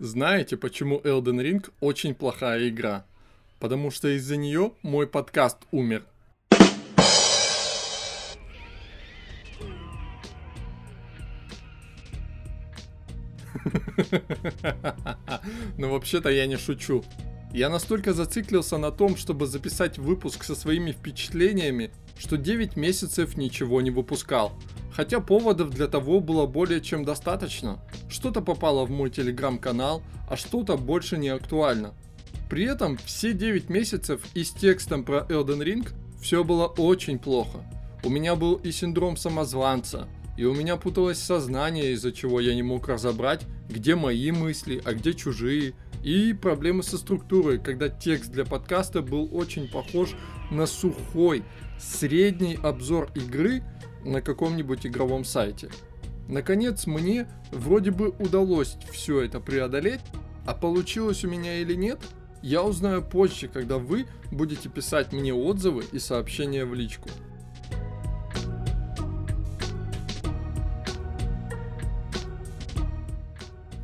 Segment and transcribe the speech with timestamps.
[0.00, 3.06] Знаете, почему Elden Ring очень плохая игра?
[3.60, 6.04] Потому что из-за нее мой подкаст умер.
[15.78, 17.04] Но вообще-то я не шучу.
[17.52, 23.80] Я настолько зациклился на том, чтобы записать выпуск со своими впечатлениями, что 9 месяцев ничего
[23.80, 24.52] не выпускал.
[24.92, 27.80] Хотя поводов для того было более чем достаточно.
[28.08, 31.94] Что-то попало в мой телеграм-канал, а что-то больше не актуально.
[32.48, 35.88] При этом все 9 месяцев и с текстом про Elden Ring
[36.20, 37.64] все было очень плохо.
[38.04, 40.06] У меня был и синдром самозванца,
[40.36, 44.92] и у меня путалось сознание, из-за чего я не мог разобрать, где мои мысли, а
[44.92, 50.10] где чужие, и проблемы со структурой, когда текст для подкаста был очень похож
[50.50, 51.42] на сухой,
[51.78, 53.62] средний обзор игры,
[54.04, 55.70] на каком-нибудь игровом сайте.
[56.28, 60.00] Наконец, мне вроде бы удалось все это преодолеть,
[60.46, 62.00] а получилось у меня или нет,
[62.42, 67.08] я узнаю позже, когда вы будете писать мне отзывы и сообщения в личку.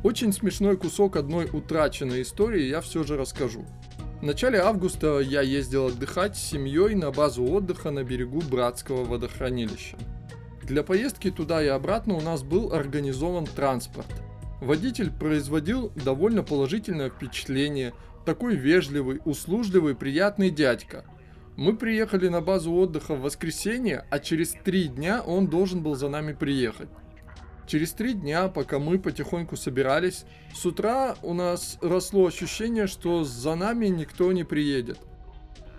[0.03, 3.65] Очень смешной кусок одной утраченной истории я все же расскажу.
[4.19, 9.97] В начале августа я ездил отдыхать с семьей на базу отдыха на берегу Братского водохранилища.
[10.63, 14.07] Для поездки туда и обратно у нас был организован транспорт.
[14.59, 17.93] Водитель производил довольно положительное впечатление,
[18.25, 21.05] такой вежливый, услужливый, приятный дядька.
[21.57, 26.09] Мы приехали на базу отдыха в воскресенье, а через три дня он должен был за
[26.09, 26.89] нами приехать.
[27.67, 33.55] Через три дня, пока мы потихоньку собирались, с утра у нас росло ощущение, что за
[33.55, 34.99] нами никто не приедет.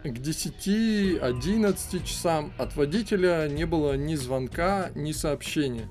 [0.02, 5.86] К 10-11 часам от водителя не было ни звонка, ни сообщения.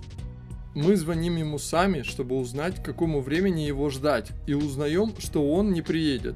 [0.73, 5.71] Мы звоним ему сами, чтобы узнать, к какому времени его ждать, и узнаем, что он
[5.71, 6.35] не приедет.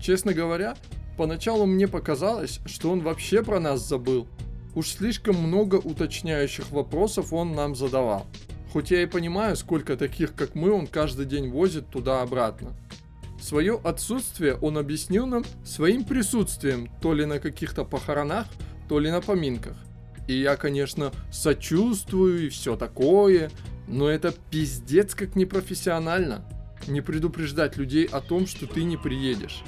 [0.00, 0.76] Честно говоря,
[1.16, 4.28] поначалу мне показалось, что он вообще про нас забыл.
[4.74, 8.26] Уж слишком много уточняющих вопросов он нам задавал.
[8.76, 12.74] Хоть я и понимаю, сколько таких, как мы, он каждый день возит туда-обратно.
[13.40, 18.46] Свое отсутствие он объяснил нам своим присутствием, то ли на каких-то похоронах,
[18.86, 19.78] то ли на поминках.
[20.28, 23.50] И я, конечно, сочувствую и все такое,
[23.88, 26.44] но это пиздец как непрофессионально.
[26.86, 29.62] Не предупреждать людей о том, что ты не приедешь.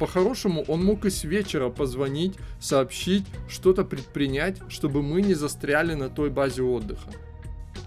[0.00, 6.10] По-хорошему, он мог и с вечера позвонить, сообщить, что-то предпринять, чтобы мы не застряли на
[6.10, 7.12] той базе отдыха.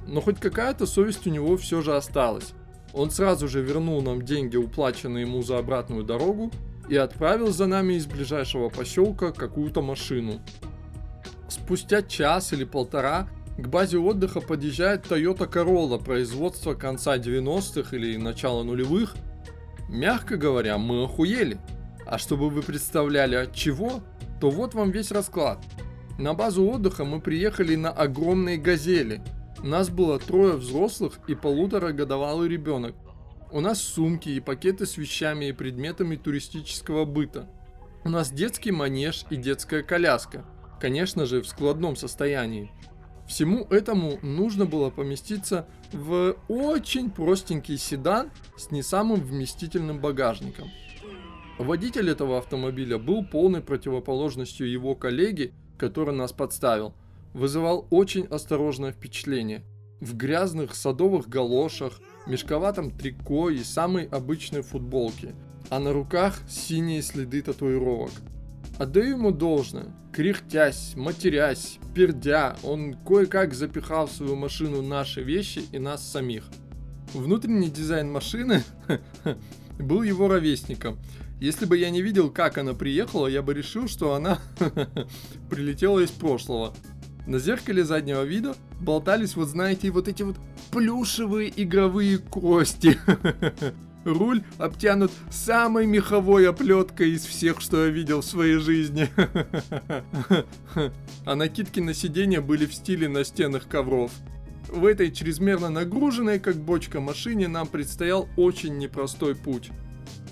[0.07, 2.53] Но хоть какая-то совесть у него все же осталась.
[2.93, 6.51] Он сразу же вернул нам деньги, уплаченные ему за обратную дорогу,
[6.89, 10.39] и отправил за нами из ближайшего поселка какую-то машину.
[11.49, 18.63] Спустя час или полтора к базе отдыха подъезжает Toyota Corolla производства конца 90-х или начала
[18.63, 19.15] нулевых.
[19.89, 21.57] Мягко говоря, мы охуели.
[22.05, 24.01] А чтобы вы представляли от чего,
[24.39, 25.59] то вот вам весь расклад.
[26.17, 29.21] На базу отдыха мы приехали на огромной газели–
[29.63, 32.95] нас было трое взрослых и полуторагодовалый ребенок.
[33.51, 37.49] У нас сумки и пакеты с вещами и предметами туристического быта.
[38.03, 40.45] У нас детский манеж и детская коляска,
[40.79, 42.71] конечно же в складном состоянии.
[43.27, 50.69] Всему этому нужно было поместиться в очень простенький седан с не самым вместительным багажником.
[51.57, 56.93] Водитель этого автомобиля был полной противоположностью его коллеги, который нас подставил–
[57.37, 59.63] вызывал очень осторожное впечатление.
[60.01, 65.35] В грязных садовых галошах, мешковатом трико и самой обычной футболке,
[65.69, 68.11] а на руках синие следы татуировок.
[68.79, 69.95] Отдаю ему должное.
[70.11, 76.45] Кряхтясь, матерясь, пердя, он кое-как запихал в свою машину наши вещи и нас самих.
[77.13, 78.63] Внутренний дизайн машины
[79.79, 80.97] был его ровесником.
[81.39, 84.39] Если бы я не видел, как она приехала, я бы решил, что она
[85.51, 86.73] прилетела из прошлого.
[87.27, 90.37] На зеркале заднего вида болтались, вот знаете, вот эти вот
[90.71, 92.97] плюшевые игровые кости.
[94.05, 99.09] Руль обтянут самой меховой оплеткой из всех, что я видел в своей жизни.
[101.25, 104.11] А накидки на сиденье были в стиле настенных ковров.
[104.69, 109.71] В этой чрезмерно нагруженной, как бочка машине, нам предстоял очень непростой путь.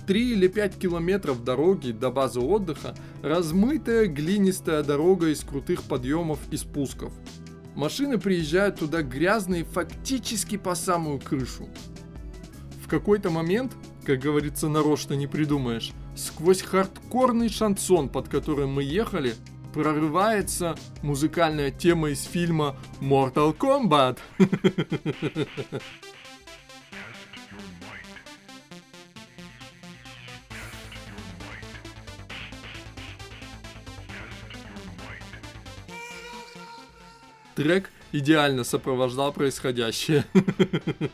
[0.06, 6.56] 3 или 5 километров дороги до базы отдыха размытая глинистая дорога из крутых подъемов и
[6.56, 7.12] спусков.
[7.74, 11.68] Машины приезжают туда грязные фактически по самую крышу.
[12.82, 13.72] В какой-то момент,
[14.04, 19.34] как говорится, нарочно не придумаешь, сквозь хардкорный шансон, под которым мы ехали,
[19.74, 24.18] прорывается музыкальная тема из фильма Mortal Kombat.
[37.56, 40.26] Трек идеально сопровождал происходящее.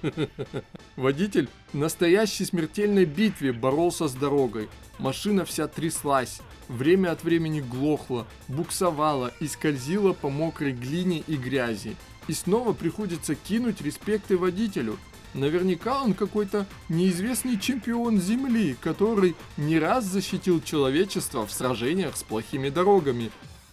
[0.96, 4.68] Водитель в настоящей смертельной битве боролся с дорогой.
[4.98, 11.96] Машина вся тряслась, время от времени глохла, буксовала и скользила по мокрой глине и грязи.
[12.26, 14.98] И снова приходится кинуть респекты водителю.
[15.34, 22.68] Наверняка он какой-то неизвестный чемпион Земли, который не раз защитил человечество в сражениях с плохими
[22.68, 23.30] дорогами.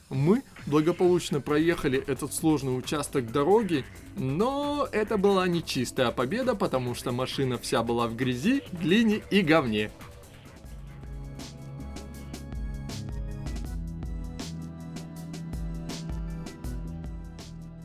[0.10, 3.83] Мы благополучно проехали этот сложный участок дороги,
[4.16, 9.42] но это была не чистая победа, потому что машина вся была в грязи, глине и
[9.42, 9.92] говне.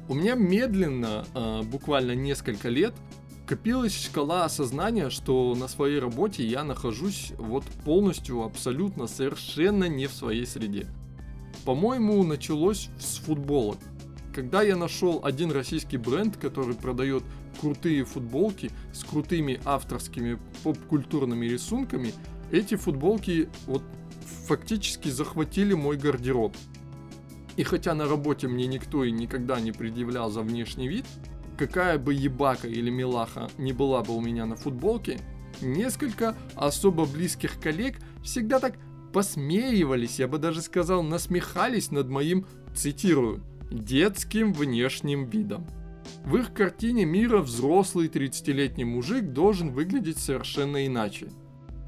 [0.06, 2.94] У меня медленно, а, буквально несколько лет,
[3.46, 10.12] копилась шкала осознания, что на своей работе я нахожусь вот полностью, абсолютно, совершенно не в
[10.12, 10.86] своей среде.
[11.64, 13.78] По-моему, началось с футболок.
[14.34, 17.22] Когда я нашел один российский бренд, который продает
[17.60, 22.12] крутые футболки с крутыми авторскими поп-культурными рисунками,
[22.50, 23.82] эти футболки вот
[24.46, 26.54] фактически захватили мой гардероб.
[27.56, 31.06] И хотя на работе мне никто и никогда не предъявлял за внешний вид,
[31.56, 35.20] какая бы ебака или милаха не была бы у меня на футболке,
[35.62, 38.76] несколько особо близких коллег всегда так
[39.14, 45.68] посмеивались, я бы даже сказал, насмехались над моим, цитирую, детским внешним видом.
[46.24, 51.28] В их картине мира взрослый 30-летний мужик должен выглядеть совершенно иначе.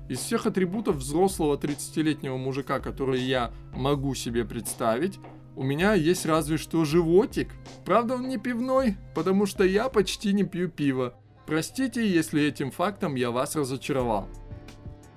[0.09, 5.19] Из всех атрибутов взрослого 30-летнего мужика, которые я могу себе представить,
[5.57, 7.49] у меня есть разве что животик.
[7.85, 11.19] Правда, он не пивной, потому что я почти не пью пиво.
[11.45, 14.29] Простите, если этим фактом я вас разочаровал.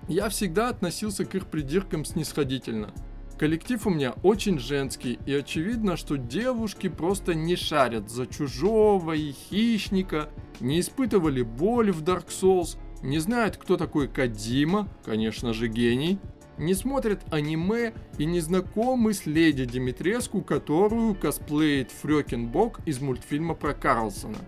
[0.09, 2.91] Я всегда относился к их придиркам снисходительно.
[3.38, 9.31] Коллектив у меня очень женский, и очевидно, что девушки просто не шарят за чужого и
[9.31, 10.29] хищника,
[10.59, 16.19] не испытывали боли в Dark Souls, не знают, кто такой Кадима, конечно же гений,
[16.57, 23.75] не смотрят аниме и не знакомы с леди Димитреску, которую косплеит Фрёкинбок из мультфильма про
[23.75, 24.39] Карлсона.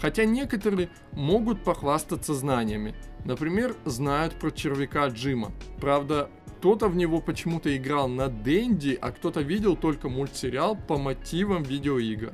[0.00, 2.94] Хотя некоторые могут похвастаться знаниями,
[3.24, 5.52] Например, знают про червяка Джима.
[5.80, 11.62] Правда, кто-то в него почему-то играл на Дэнди, а кто-то видел только мультсериал по мотивам
[11.62, 12.32] видеоигр.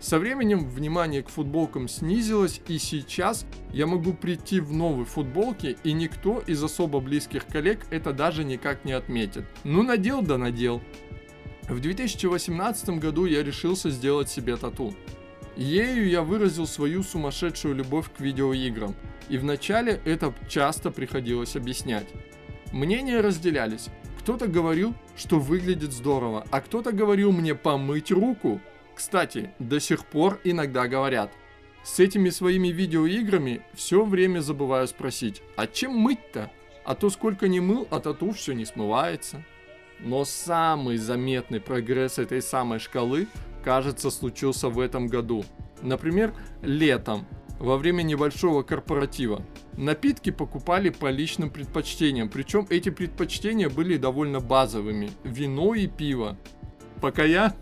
[0.00, 5.92] Со временем внимание к футболкам снизилось, и сейчас я могу прийти в новой футболке, и
[5.92, 9.44] никто из особо близких коллег это даже никак не отметит.
[9.64, 10.82] Ну надел да надел.
[11.68, 14.94] В 2018 году я решился сделать себе тату.
[15.56, 18.94] Ею я выразил свою сумасшедшую любовь к видеоиграм,
[19.30, 22.06] и вначале это часто приходилось объяснять.
[22.72, 23.88] Мнения разделялись.
[24.20, 28.60] Кто-то говорил, что выглядит здорово, а кто-то говорил мне помыть руку.
[28.94, 31.32] Кстати, до сих пор иногда говорят.
[31.84, 36.50] С этими своими видеоиграми все время забываю спросить, а чем мыть-то?
[36.84, 39.42] А то сколько не мыл, а тату все не смывается.
[40.00, 43.28] Но самый заметный прогресс этой самой шкалы
[43.66, 45.44] кажется, случился в этом году.
[45.82, 46.32] Например,
[46.62, 47.26] летом,
[47.58, 49.42] во время небольшого корпоратива.
[49.76, 55.10] Напитки покупали по личным предпочтениям, причем эти предпочтения были довольно базовыми.
[55.24, 56.38] Вино и пиво.
[57.02, 57.56] Пока я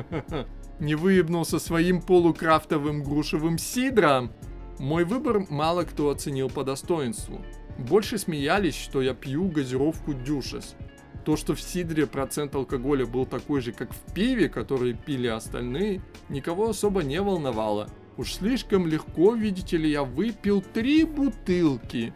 [0.78, 4.30] не выебнулся своим полукрафтовым грушевым сидром,
[4.78, 7.40] мой выбор мало кто оценил по достоинству.
[7.78, 10.76] Больше смеялись, что я пью газировку Дюшес.
[11.24, 16.00] То, что в сидре процент алкоголя был такой же, как в пиве, который пили остальные,
[16.28, 17.88] никого особо не волновало.
[18.16, 22.12] Уж слишком легко, видите ли, я выпил три бутылки.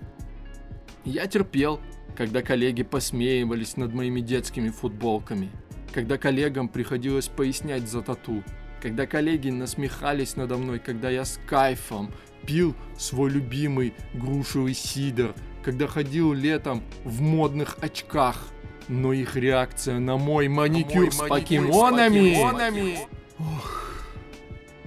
[1.04, 1.80] Я терпел,
[2.16, 5.50] когда коллеги посмеивались над моими детскими футболками,
[5.92, 8.42] когда коллегам приходилось пояснять за тату,
[8.82, 12.12] когда коллеги насмехались надо мной, когда я с кайфом
[12.44, 18.48] пил свой любимый грушевый сидр, когда ходил летом в модных очках–
[18.88, 22.34] но их реакция на мой маникюр, мой с, маникюр покемонами...
[22.34, 22.98] с покемонами...
[23.38, 23.92] Ох,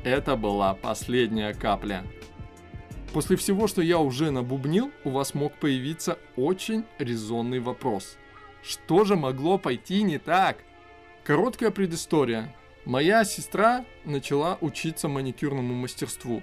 [0.04, 2.04] это была последняя капля.
[3.14, 8.18] После всего, что я уже набубнил, у вас мог появиться очень резонный вопрос.
[8.62, 10.58] Что же могло пойти не так?
[11.24, 12.56] Короткая предыстория.
[12.86, 16.42] Моя сестра начала учиться маникюрному мастерству.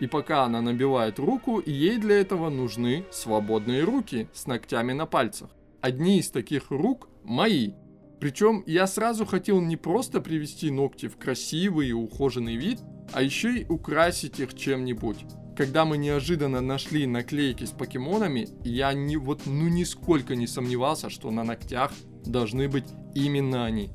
[0.00, 5.50] И пока она набивает руку, ей для этого нужны свободные руки с ногтями на пальцах.
[5.80, 7.72] Одни из таких рук мои.
[8.20, 12.80] Причем я сразу хотел не просто привести ногти в красивый и ухоженный вид,
[13.12, 15.18] а еще и украсить их чем-нибудь.
[15.56, 21.30] Когда мы неожиданно нашли наклейки с покемонами, я не, вот, ну нисколько не сомневался, что
[21.30, 21.92] на ногтях
[22.24, 23.90] должны быть именно они.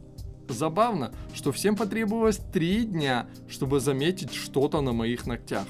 [0.47, 5.65] Забавно, что всем потребовалось три дня, чтобы заметить что-то на моих ногтях.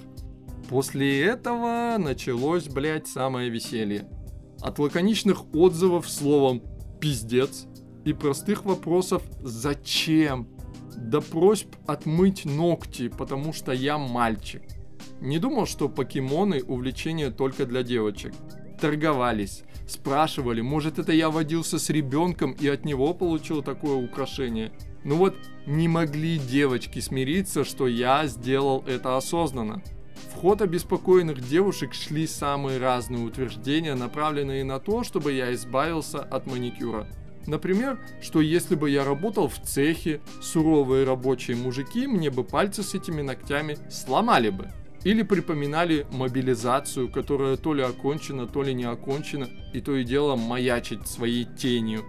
[0.70, 4.08] После этого началось, блядь, самое веселье.
[4.64, 6.64] От лаконичных отзывов словом
[7.02, 7.68] «пиздец»
[8.06, 10.48] и простых вопросов «зачем?»
[10.96, 14.62] до просьб отмыть ногти, потому что я мальчик.
[15.20, 18.34] Не думал, что покемоны увлечение только для девочек.
[18.80, 24.72] Торговались, спрашивали, может это я водился с ребенком и от него получил такое украшение.
[25.04, 29.84] Ну вот, не могли девочки смириться, что я сделал это осознанно.
[30.34, 36.48] В ход обеспокоенных девушек шли самые разные утверждения, направленные на то, чтобы я избавился от
[36.48, 37.08] маникюра.
[37.46, 42.94] Например, что если бы я работал в цехе, суровые рабочие мужики мне бы пальцы с
[42.94, 44.70] этими ногтями сломали бы.
[45.04, 50.36] Или припоминали мобилизацию, которая то ли окончена, то ли не окончена, и то и дело
[50.36, 52.04] маячить своей тенью.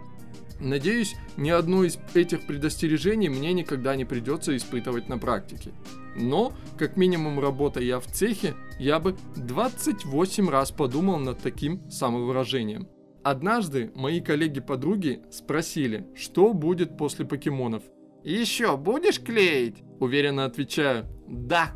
[0.60, 5.72] Надеюсь, ни одно из этих предостережений мне никогда не придется испытывать на практике.
[6.16, 12.88] Но, как минимум работая я в цехе, я бы 28 раз подумал над таким самовыражением.
[13.22, 17.82] Однажды мои коллеги-подруги спросили, что будет после покемонов.
[18.22, 21.72] «Еще будешь клеить?» Уверенно отвечаю «Да».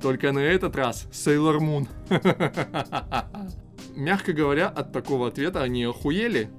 [0.00, 1.88] Только на этот раз Sailor Moon.
[3.96, 6.50] Мягко говоря, от такого ответа они охуели.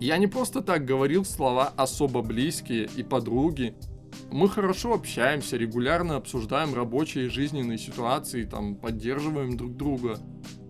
[0.00, 3.76] Я не просто так говорил слова особо близкие и подруги.
[4.30, 10.18] Мы хорошо общаемся, регулярно обсуждаем рабочие и жизненные ситуации, там, поддерживаем друг друга.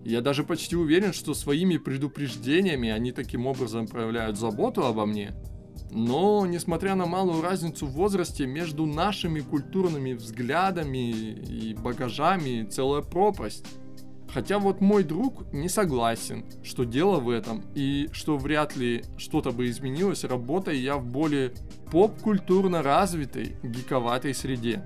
[0.03, 5.33] Я даже почти уверен, что своими предупреждениями они таким образом проявляют заботу обо мне.
[5.91, 13.65] Но, несмотря на малую разницу в возрасте, между нашими культурными взглядами и багажами целая пропасть.
[14.33, 19.51] Хотя вот мой друг не согласен, что дело в этом, и что вряд ли что-то
[19.51, 21.53] бы изменилось, работая я в более
[21.91, 24.83] поп-культурно развитой, гиковатой среде.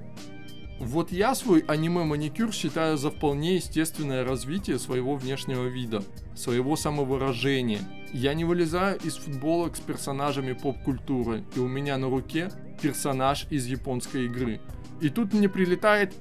[0.80, 6.04] Вот я свой аниме-маникюр считаю за вполне естественное развитие своего внешнего вида,
[6.36, 7.80] своего самовыражения.
[8.14, 12.52] Я не вылезаю из футболок с персонажами поп-культуры, и у меня на руке
[12.82, 14.60] персонаж из японской игры.
[15.00, 16.14] И тут мне прилетает...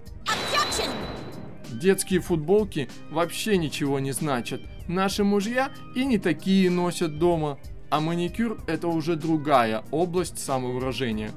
[1.77, 4.63] Детские футболки вообще ничего не значат.
[4.89, 7.59] Наши мужья и не такие носят дома.
[7.91, 11.31] А маникюр это уже другая область самовыражения.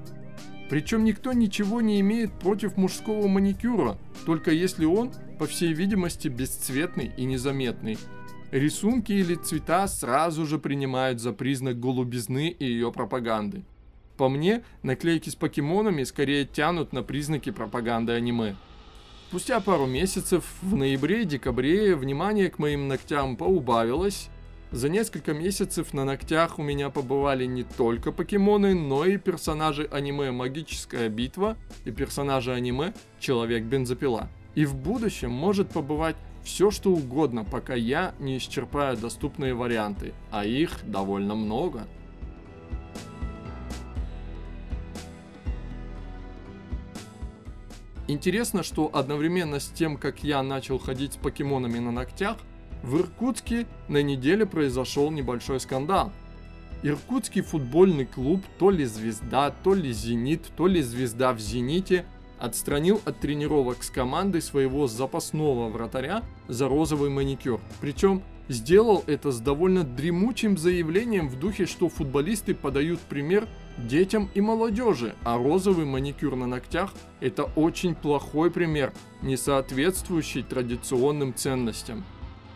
[0.69, 7.12] Причем никто ничего не имеет против мужского маникюра, только если он, по всей видимости, бесцветный
[7.17, 7.98] и незаметный.
[8.51, 13.63] Рисунки или цвета сразу же принимают за признак голубизны и ее пропаганды.
[14.15, 18.55] По мне, наклейки с покемонами скорее тянут на признаки пропаганды аниме.
[19.29, 24.27] Спустя пару месяцев, в ноябре декабре, внимание к моим ногтям поубавилось,
[24.71, 30.31] за несколько месяцев на ногтях у меня побывали не только покемоны, но и персонажи аниме
[30.31, 34.29] «Магическая битва» и персонажи аниме «Человек-бензопила».
[34.55, 40.43] И в будущем может побывать все что угодно, пока я не исчерпаю доступные варианты, а
[40.43, 41.86] их довольно много.
[48.10, 52.38] Интересно, что одновременно с тем, как я начал ходить с покемонами на ногтях,
[52.82, 56.12] в Иркутске на неделе произошел небольшой скандал.
[56.82, 62.04] Иркутский футбольный клуб, то ли «Звезда», то ли «Зенит», то ли «Звезда» в «Зените»
[62.39, 67.62] отстранил от тренировок с командой своего запасного вратаря за розовый маникюр.
[67.80, 73.48] Причем сделал это с довольно дремучим заявлением в духе, что футболисты подают пример
[73.88, 81.33] детям и молодежи, а розовый маникюр на ногтях– это очень плохой пример, не соответствующий традиционным
[81.33, 82.03] ценностям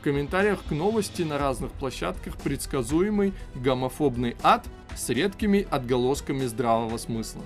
[0.03, 4.65] комментариях к новости на разных площадках предсказуемый гомофобный ад
[4.96, 7.42] с редкими отголосками здравого смысла.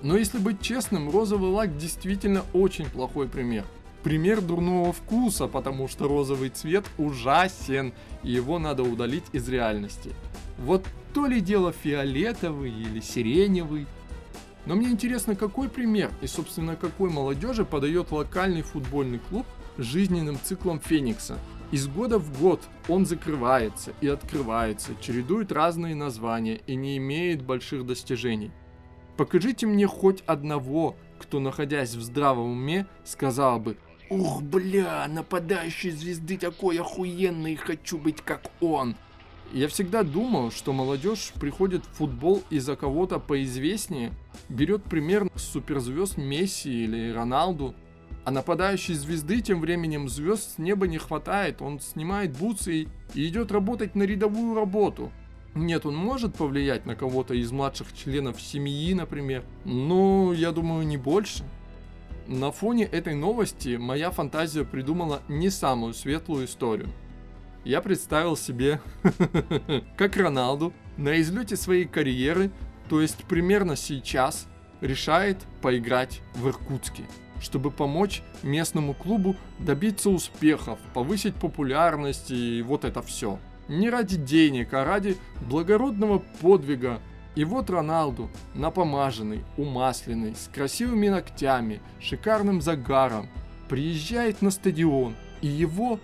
[0.00, 3.64] Но если быть честным, розовый лак действительно очень плохой пример.
[4.08, 10.14] Пример дурного вкуса, потому что розовый цвет ужасен, и его надо удалить из реальности.
[10.56, 13.86] Вот то ли дело фиолетовый или сиреневый.
[14.64, 19.44] Но мне интересно, какой пример и, собственно, какой молодежи подает локальный футбольный клуб
[19.76, 21.36] жизненным циклом Феникса–
[21.70, 27.84] из года в год он закрывается и открывается, чередует разные названия и не имеет больших
[27.84, 28.52] достижений.
[29.18, 33.76] Покажите мне хоть одного, кто, находясь в здравом уме, сказал бы
[34.10, 38.96] «Ух, бля, нападающий звезды такой охуенный, хочу быть как он!»
[39.52, 44.12] Я всегда думал, что молодежь приходит в футбол из-за кого-то поизвестнее,
[44.48, 47.74] берет пример суперзвезд Месси или Роналду–
[48.28, 53.50] а нападающей звезды тем временем звезд с неба не хватает, он снимает бутсы и, идет
[53.50, 55.10] работать на рядовую работу.
[55.54, 60.98] Нет, он может повлиять на кого-то из младших членов семьи, например, но я думаю не
[60.98, 61.42] больше.
[62.28, 66.90] На фоне этой новости моя фантазия придумала не самую светлую историю.
[67.64, 68.82] Я представил себе,
[69.96, 72.50] как Роналду на излете своей карьеры,
[72.90, 74.46] то есть примерно сейчас,
[74.82, 77.04] решает поиграть в Иркутске,
[77.40, 83.38] чтобы помочь местному клубу добиться успехов, повысить популярность и вот это все.
[83.68, 85.16] Не ради денег, а ради
[85.48, 87.00] благородного подвига.
[87.34, 93.28] И вот Роналду, напомаженный, умасленный, с красивыми ногтями, шикарным загаром,
[93.68, 96.00] приезжает на стадион, и его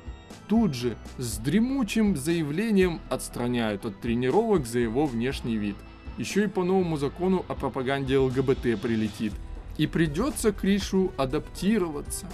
[0.48, 5.76] тут же с дремучим заявлением отстраняют от тренировок за его внешний вид.
[6.18, 9.32] Еще и по новому закону о пропаганде ЛГБТ прилетит.
[9.76, 12.26] И придется Кришу адаптироваться.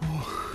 [0.00, 0.54] Ох,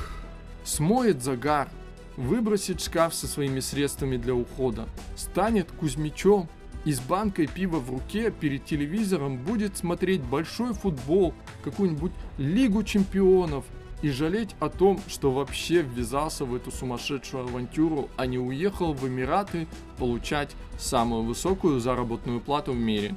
[0.64, 1.70] смоет загар,
[2.18, 6.50] выбросит шкаф со своими средствами для ухода, станет Кузьмичом
[6.86, 11.34] и с банкой пива в руке перед телевизором будет смотреть большой футбол,
[11.64, 13.66] какую-нибудь Лигу чемпионов
[14.02, 19.08] и жалеть о том, что вообще ввязался в эту сумасшедшую авантюру, а не уехал в
[19.08, 23.16] Эмираты получать самую высокую заработную плату в мире.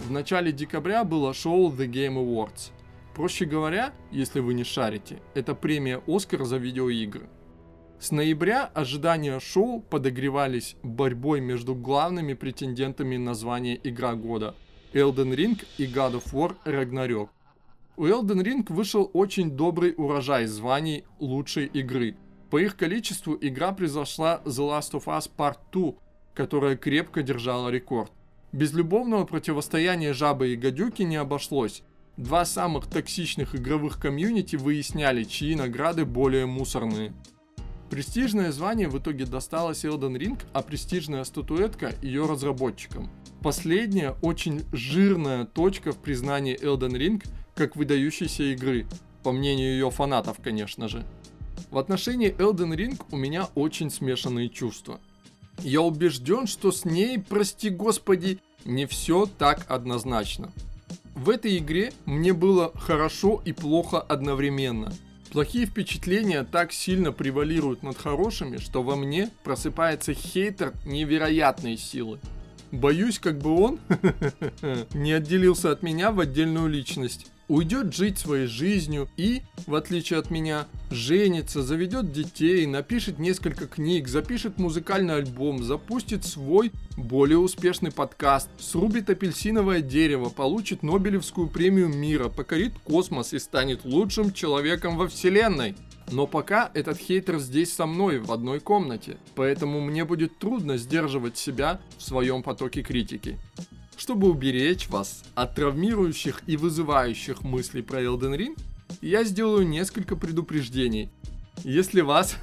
[0.00, 2.72] В начале декабря было шоу The Game Awards.
[3.14, 7.28] Проще говоря, если вы не шарите, это премия Оскар за видеоигры.
[8.00, 14.54] С ноября ожидания шоу подогревались борьбой между главными претендентами на звание Игра года–
[14.92, 17.28] Elden Ring и God of War Ragnarok.
[17.96, 22.14] У Elden Ring вышел очень добрый урожай званий лучшей игры.
[22.50, 25.94] По их количеству игра превзошла The Last of Us Part 2,
[26.34, 28.12] которая крепко держала рекорд.
[28.52, 31.82] Без любовного противостояния жабы и гадюки не обошлось.
[32.16, 37.12] Два самых токсичных игровых комьюнити выясняли, чьи награды более мусорные.
[37.90, 43.10] Престижное звание в итоге досталось Elden Ring, а престижная статуэтка ее разработчикам.
[43.42, 47.24] Последняя очень жирная точка в признании Elden Ring
[47.54, 48.86] как выдающейся игры,
[49.22, 51.04] по мнению ее фанатов, конечно же.
[51.70, 55.00] В отношении Elden Ring у меня очень смешанные чувства.
[55.60, 60.52] Я убежден, что с ней, прости господи, не все так однозначно.
[61.14, 64.92] В этой игре мне было хорошо и плохо одновременно.
[65.32, 72.18] Плохие впечатления так сильно превалируют над хорошими, что во мне просыпается хейтер невероятной силы.
[72.72, 73.78] Боюсь, как бы он
[74.94, 77.30] не отделился от меня в отдельную личность.
[77.48, 84.06] Уйдет жить своей жизнью и, в отличие от меня, женится, заведет детей, напишет несколько книг,
[84.06, 92.28] запишет музыкальный альбом, запустит свой более успешный подкаст, срубит апельсиновое дерево, получит Нобелевскую премию мира,
[92.28, 95.74] покорит космос и станет лучшим человеком во вселенной.
[96.10, 101.38] Но пока этот хейтер здесь со мной в одной комнате, поэтому мне будет трудно сдерживать
[101.38, 103.38] себя в своем потоке критики.
[103.98, 108.56] Чтобы уберечь вас от травмирующих и вызывающих мыслей про Elden Ring,
[109.00, 111.10] я сделаю несколько предупреждений.
[111.64, 112.36] Если вас,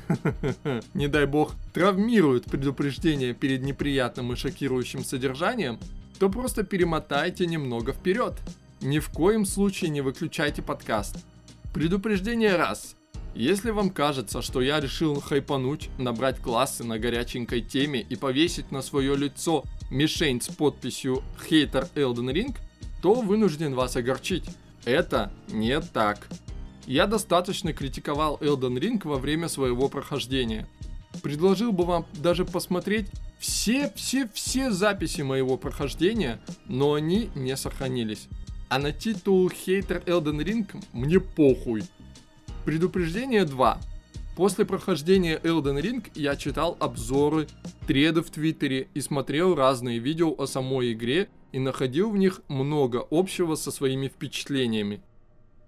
[0.94, 5.80] не дай бог, травмируют предупреждения перед неприятным и шокирующим содержанием,
[6.20, 8.34] то просто перемотайте немного вперед.
[8.82, 11.26] Ни в коем случае не выключайте подкаст.
[11.74, 12.98] Предупреждение раз.
[13.34, 18.82] Если вам кажется, что я решил хайпануть, набрать классы на горяченькой теме и повесить на
[18.82, 22.56] свое лицо мишень с подписью «Хейтер Elden Ring»,
[23.02, 24.46] то вынужден вас огорчить.
[24.86, 26.28] Это не так.
[26.88, 30.68] Я достаточно критиковал Elden Ring во время своего прохождения.
[31.24, 33.08] Предложил бы вам даже посмотреть
[33.40, 38.28] все-все-все записи моего прохождения, но они не сохранились.
[38.70, 41.84] А на титул «Хейтер Elden Ring» мне похуй.
[42.66, 43.80] Предупреждение 2.
[44.36, 47.48] После прохождения Elden Ring я читал обзоры,
[47.88, 53.06] треды в Твиттере и смотрел разные видео о самой игре и находил в них много
[53.12, 55.02] общего со своими впечатлениями.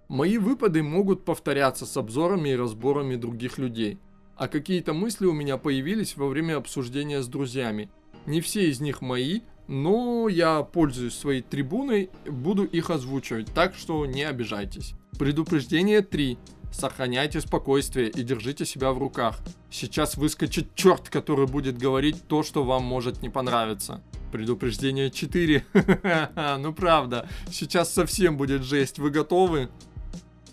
[0.09, 3.99] Мои выпады могут повторяться с обзорами и разборами других людей,
[4.35, 7.89] а какие-то мысли у меня появились во время обсуждения с друзьями.
[8.25, 14.05] Не все из них мои, но я пользуюсь своей трибуной, буду их озвучивать, так что
[14.05, 14.93] не обижайтесь.
[15.17, 16.37] Предупреждение 3.
[16.71, 19.39] Сохраняйте спокойствие и держите себя в руках.
[19.71, 24.01] Сейчас выскочит черт, который будет говорить то, что вам может не понравиться.
[24.31, 25.65] Предупреждение 4.
[26.59, 28.99] ну правда, сейчас совсем будет жесть.
[28.99, 29.69] Вы готовы?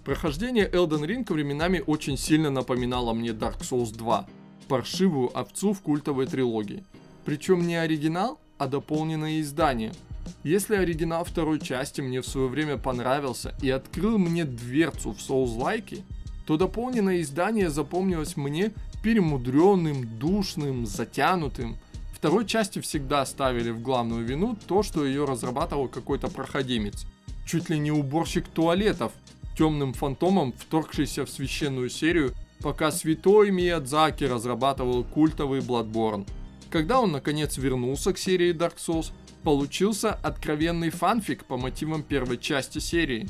[0.05, 4.27] Прохождение Elden Ring временами очень сильно напоминало мне Dark Souls 2.
[4.68, 6.85] Паршивую овцу в культовой трилогии.
[7.24, 9.92] Причем не оригинал, а дополненное издание–
[10.43, 16.03] если оригинал второй части мне в свое время понравился и открыл мне дверцу в Souls-лайки,
[16.47, 21.77] то дополненное издание запомнилось мне перемудренным, душным, затянутым.
[22.13, 27.07] Второй части всегда ставили в главную вину то, что ее разрабатывал какой-то проходимец.
[27.47, 29.13] Чуть ли не уборщик туалетов,
[29.57, 36.27] темным фантомом, вторгшийся в священную серию, пока святой Миядзаки разрабатывал культовый Bloodborne.
[36.71, 39.13] Когда он наконец вернулся к серии Dark Souls,
[39.45, 43.29] получился откровенный фанфик по мотивам первой части серии.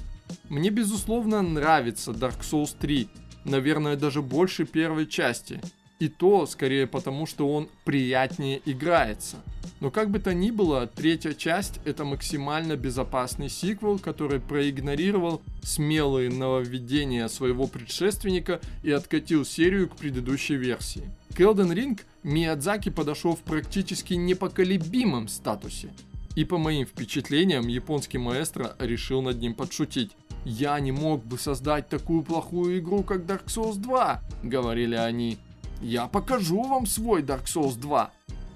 [0.49, 3.09] Мне безусловно нравится Dark Souls 3,
[3.45, 5.61] наверное даже больше первой части.
[6.01, 9.37] И то скорее потому, что он приятнее играется.
[9.81, 16.31] Но как бы то ни было, третья часть это максимально безопасный сиквел, который проигнорировал смелые
[16.31, 21.11] нововведения своего предшественника и откатил серию к предыдущей версии.
[21.35, 25.91] К Elden Ring Миядзаки подошел в практически непоколебимом статусе.
[26.37, 30.13] И по моим впечатлениям, японский маэстро решил над ним подшутить.
[30.45, 35.39] «Я не мог бы создать такую плохую игру, как Dark Souls 2»,— говорили они.
[35.81, 38.09] «Я покажу вам свой Dark Souls 2».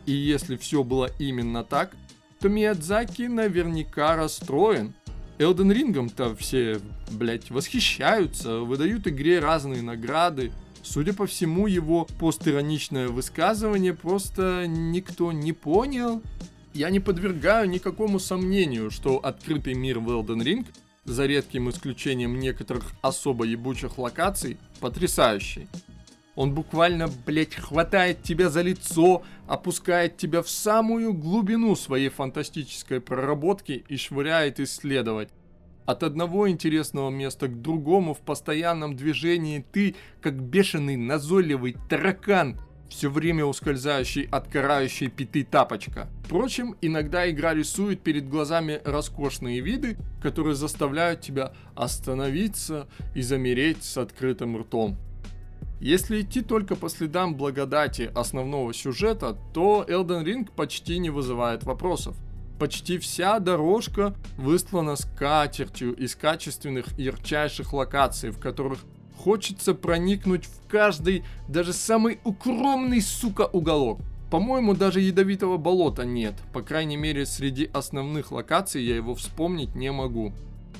[0.07, 1.95] И если все было именно так,
[2.41, 4.95] то Миядзаки наверняка расстроен.
[5.39, 10.51] Элден Рингом-то все, блять, восхищаются, выдают игре разные награды.
[10.83, 16.23] Судя по всему, его постироничное высказывание просто никто не понял.
[16.73, 20.67] Я не подвергаю никакому сомнению, что открытый мир в Elden Ring,
[21.05, 25.69] за редким исключением некоторых особо ебучих локаций, потрясающий.
[26.39, 33.85] Он буквально, блять, хватает тебя за лицо, опускает тебя в самую глубину своей фантастической проработки
[33.89, 35.31] и швыряет исследовать.
[35.85, 43.11] От одного интересного места к другому в постоянном движении ты, как бешеный назойливый таракан, все
[43.11, 46.07] время ускользающий от карающей пяты тапочка.
[46.25, 53.99] Впрочем, иногда игра рисует перед глазами роскошные виды, которые заставляют тебя остановиться и замереть с
[53.99, 54.97] открытым ртом.
[55.81, 62.17] Если идти только по следам благодати основного сюжета, то Elden Ring почти не вызывает вопросов.
[62.59, 68.81] Почти вся дорожка выстлана скатертью из качественных ярчайших локаций, в которых
[69.17, 74.01] хочется проникнуть в каждый, даже самый укромный, сука, уголок.
[74.31, 76.35] По-моему, даже ядовитого болота нет.
[76.53, 80.33] По крайней мере, среди основных локаций я его вспомнить не могу.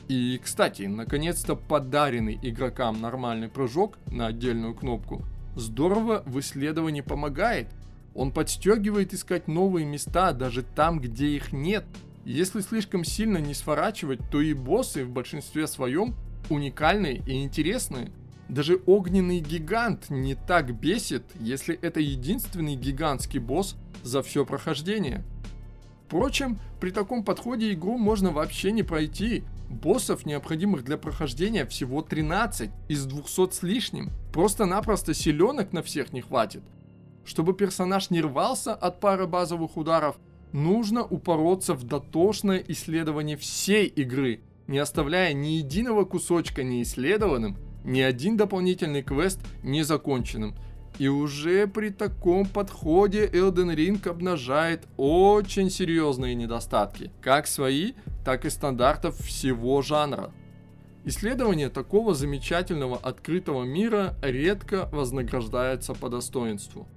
[0.09, 5.23] И, кстати, наконец-то подаренный игрокам нормальный прыжок на отдельную кнопку
[5.55, 7.69] здорово в исследовании помогает.
[8.15, 11.85] Он подстегивает искать новые места даже там, где их нет.
[12.25, 16.15] Если слишком сильно не сворачивать, то и боссы в большинстве своем
[16.49, 18.11] уникальные и интересные.
[18.49, 25.23] Даже огненный гигант не так бесит, если это единственный гигантский босс за все прохождение.
[26.07, 32.71] Впрочем, при таком подходе игру можно вообще не пройти, Боссов, необходимых для прохождения, всего 13
[32.89, 34.11] из 200 с лишним.
[34.33, 36.63] Просто-напросто силенок на всех не хватит.
[37.25, 40.17] Чтобы персонаж не рвался от пары базовых ударов,
[40.53, 48.37] нужно упороться в дотошное исследование всей игры, не оставляя ни единого кусочка неисследованным, ни один
[48.37, 50.55] дополнительный квест незаконченным–
[50.99, 57.93] и уже при таком подходе Elden Ring обнажает очень серьезные недостатки, как свои,
[58.25, 60.33] так и стандартов всего жанра.
[61.05, 66.89] Исследование такого замечательного открытого мира редко вознаграждается по достоинству.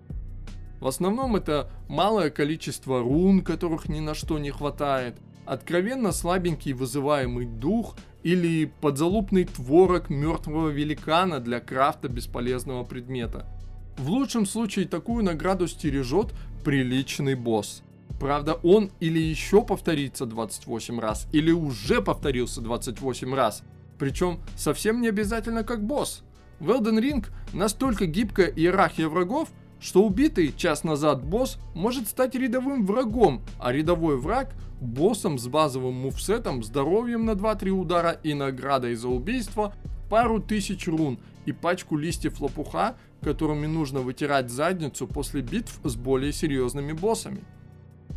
[0.79, 7.45] В основном это малое количество рун, которых ни на что не хватает, откровенно слабенький вызываемый
[7.45, 13.45] дух или подзалупный творог мертвого великана для крафта бесполезного предмета–
[13.97, 17.83] в лучшем случае такую награду стережет приличный босс.
[18.19, 23.63] Правда, он или еще повторится 28 раз, или уже повторился 28 раз.
[23.97, 26.23] Причем совсем не обязательно как босс.
[26.59, 29.49] В Elden Ring настолько гибкая иерархия врагов,
[29.79, 35.93] что убитый час назад босс может стать рядовым врагом, а рядовой враг– боссом с базовым
[35.93, 39.73] мувсетом, здоровьем на 2-3 удара и наградой за убийство
[40.09, 46.33] пару тысяч рун и пачку листьев лопуха, которыми нужно вытирать задницу после битв с более
[46.33, 47.43] серьезными боссами.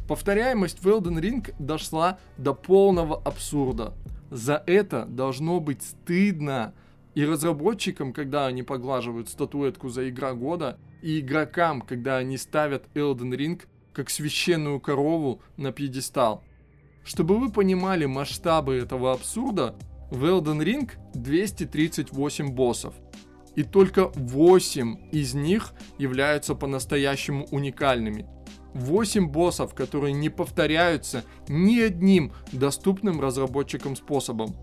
[0.09, 3.95] Повторяемость в Elden Ring дошла до полного абсурда.
[4.31, 6.75] За это должно быть стыдно.
[7.15, 13.37] И разработчикам, когда они поглаживают статуэтку за игра года, и игрокам, когда они ставят Elden
[13.37, 13.63] Ring
[13.93, 16.43] как священную корову на пьедестал.
[17.05, 19.77] Чтобы вы понимали масштабы этого абсурда,
[20.11, 22.95] в Elden Ring 238 боссов
[23.57, 28.27] и только 8 из них являются по-настоящему уникальными.
[28.75, 34.55] 8 боссов, которые не повторяются ни одним доступным разработчикам способом.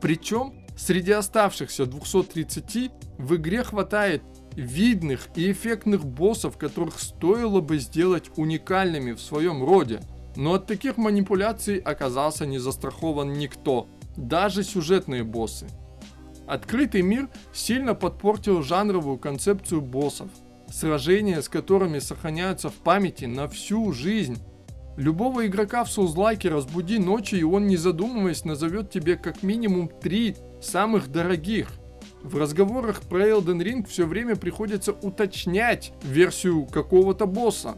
[0.00, 4.22] Причем Среди оставшихся 230 в игре хватает
[4.56, 10.00] видных и эффектных боссов, которых стоило бы сделать уникальными в своем роде.
[10.34, 15.66] Но от таких манипуляций оказался не застрахован никто, даже сюжетные боссы.
[16.46, 20.28] Открытый мир сильно подпортил жанровую концепцию боссов,
[20.68, 24.38] сражения с которыми сохраняются в памяти на всю жизнь.
[24.96, 30.36] Любого игрока в Соузлайке разбуди ночью, и он, не задумываясь, назовет тебе как минимум три
[30.60, 31.68] самых дорогих.
[32.22, 37.76] В разговорах про Elden Ring все время приходится уточнять версию какого-то босса.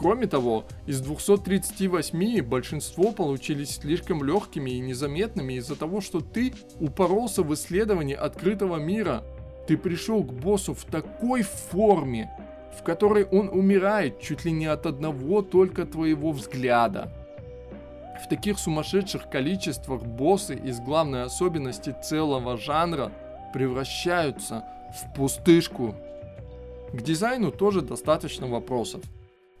[0.00, 7.42] Кроме того, из 238 большинство получились слишком легкими и незаметными из-за того, что ты упоролся
[7.42, 9.22] в исследовании открытого мира.
[9.68, 12.30] Ты пришел к боссу в такой форме,
[12.78, 17.12] в которой он умирает чуть ли не от одного только твоего взгляда.
[18.24, 23.12] В таких сумасшедших количествах боссы из главной особенности целого жанра
[23.52, 25.94] превращаются в пустышку.
[26.94, 29.02] К дизайну тоже достаточно вопросов.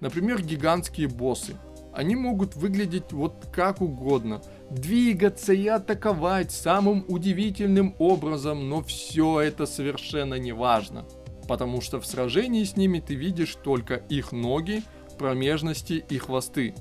[0.00, 1.56] Например, гигантские боссы.
[1.92, 9.66] Они могут выглядеть вот как угодно, двигаться и атаковать самым удивительным образом, но все это
[9.66, 11.04] совершенно не важно,
[11.48, 14.82] потому что в сражении с ними ты видишь только их ноги,
[15.18, 16.74] промежности и хвосты.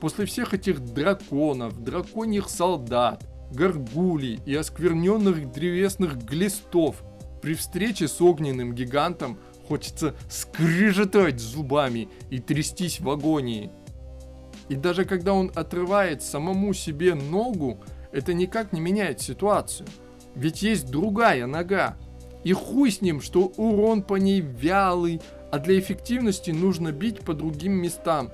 [0.00, 7.02] После всех этих драконов, драконьих солдат, горгулей и оскверненных древесных глистов,
[7.40, 13.70] при встрече с огненным гигантом Хочется скрежетать зубами и трястись в агонии.
[14.68, 17.78] И даже когда он отрывает самому себе ногу,
[18.12, 19.88] это никак не меняет ситуацию.
[20.34, 21.96] Ведь есть другая нога.
[22.44, 27.32] И хуй с ним, что урон по ней вялый, а для эффективности нужно бить по
[27.32, 28.30] другим местам.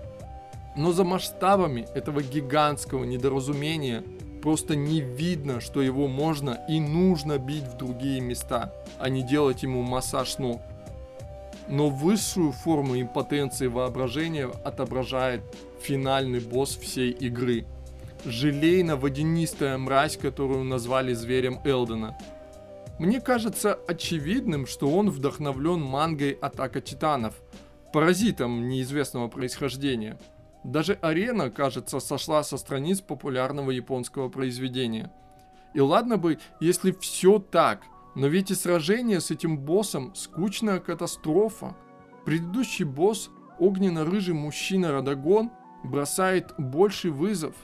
[0.77, 4.03] Но за масштабами этого гигантского недоразумения
[4.43, 9.62] просто не видно, что его можно и нужно бить в другие места, а не делать
[9.62, 10.61] ему массаж ног
[11.71, 15.43] но высшую форму импотенции воображения отображает
[15.81, 17.65] финальный босс всей игры.
[18.25, 22.19] Желейно-водянистая мразь, которую назвали зверем Элдена.
[22.99, 27.41] Мне кажется очевидным, что он вдохновлен мангой «Атака титанов»,
[27.93, 30.19] паразитом неизвестного происхождения.
[30.65, 35.11] Даже арена, кажется, сошла со страниц популярного японского произведения.
[35.73, 37.83] И ладно бы, если все так–
[38.14, 41.77] но ведь и сражение с этим боссом скучная катастрофа.
[42.25, 45.51] Предыдущий босс, огненно-рыжий мужчина Радагон,
[45.85, 47.55] бросает больший вызов.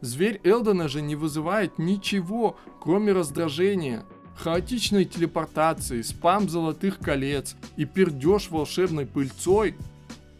[0.00, 4.04] Зверь Элдона же не вызывает ничего, кроме раздражения,
[4.36, 9.76] хаотичной телепортации, спам золотых колец и пердеж волшебной пыльцой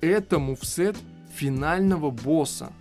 [0.00, 0.96] этому в сет
[1.34, 2.72] финального босса.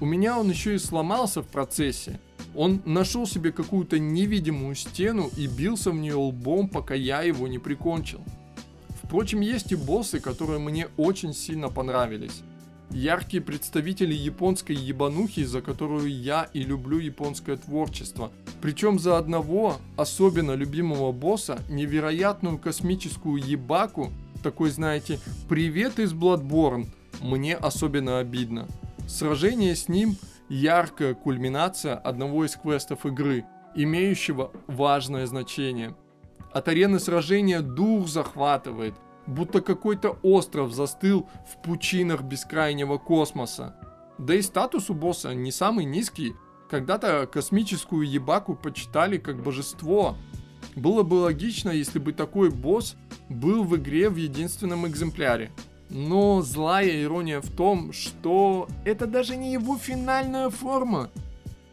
[0.00, 2.20] У меня он еще и сломался в процессе,
[2.58, 7.60] он нашел себе какую-то невидимую стену и бился в нее лбом, пока я его не
[7.60, 8.20] прикончил.
[9.00, 12.42] Впрочем, есть и боссы, которые мне очень сильно понравились.
[12.90, 18.32] Яркие представители японской ебанухи, за которую я и люблю японское творчество.
[18.60, 24.10] Причем за одного особенно любимого босса, невероятную космическую ебаку,
[24.42, 26.88] такой, знаете, привет из Bloodborne,
[27.20, 28.66] мне особенно обидно.
[29.06, 30.16] Сражение с ним
[30.48, 35.94] яркая кульминация одного из квестов игры, имеющего важное значение.
[36.52, 38.94] От арены сражения дух захватывает,
[39.26, 43.76] будто какой-то остров застыл в пучинах бескрайнего космоса.
[44.18, 46.34] Да и статус у босса не самый низкий.
[46.70, 50.16] Когда-то космическую ебаку почитали как божество.
[50.74, 52.96] Было бы логично, если бы такой босс
[53.28, 55.52] был в игре в единственном экземпляре.
[55.90, 61.10] Но злая ирония в том, что это даже не его финальная форма.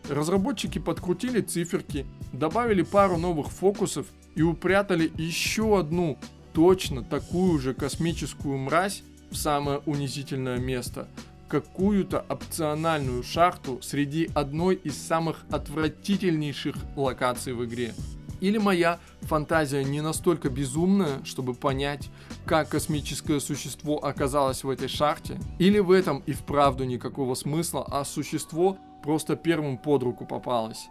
[0.10, 6.17] Разработчики подкрутили циферки, добавили пару новых фокусов и упрятали еще одну
[6.54, 11.08] точно такую же космическую мразь в самое унизительное место.
[11.49, 17.93] Какую-то опциональную шахту среди одной из самых отвратительнейших локаций в игре.
[18.41, 22.10] Или моя фантазия не настолько безумная, чтобы понять,
[22.46, 28.06] как космическое существо оказалось в этой шахте, или в этом и вправду никакого смысла, а
[28.06, 30.88] существо просто первым под руку попалось.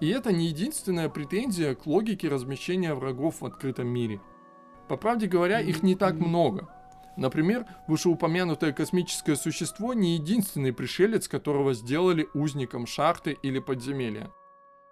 [0.00, 4.20] И это не единственная претензия к логике размещения врагов в открытом мире.
[4.88, 6.68] По правде говоря, их не так много.
[7.16, 14.30] Например, вышеупомянутое космическое существо не единственный пришелец, которого сделали узником шахты или подземелья.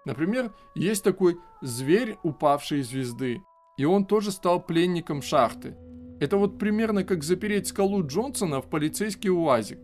[0.04, 3.42] Например, есть такой зверь упавшей звезды,
[3.80, 5.74] и он тоже стал пленником шахты.
[6.20, 9.78] Это вот примерно как запереть скалу Джонсона в полицейский УАЗик.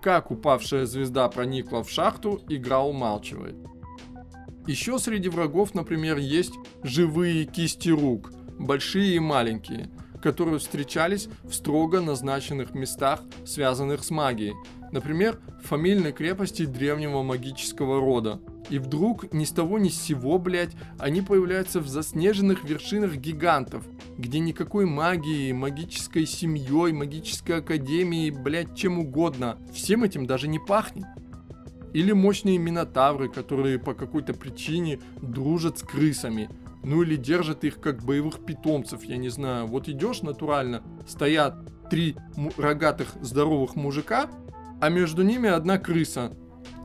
[0.00, 3.56] Как упавшая звезда проникла в шахту, игра умалчивает.
[4.68, 6.52] Еще среди врагов, например, есть
[6.84, 9.90] живые кисти рук, большие и маленькие,
[10.22, 14.54] которые встречались в строго назначенных местах, связанных с магией.
[14.92, 18.40] Например, в фамильной крепости древнего магического рода.
[18.70, 23.84] И вдруг ни с того ни с сего, блядь, они появляются в заснеженных вершинах гигантов,
[24.16, 29.58] где никакой магии, магической семьей, магической академией, блядь, чем угодно.
[29.72, 31.06] Всем этим даже не пахнет.
[31.92, 36.48] Или мощные минотавры, которые по какой-то причине дружат с крысами.
[36.82, 39.66] Ну или держат их как боевых питомцев, я не знаю.
[39.66, 41.56] Вот идешь натурально, стоят
[41.90, 42.16] три
[42.56, 44.30] рогатых здоровых мужика,
[44.80, 46.32] а между ними одна крыса.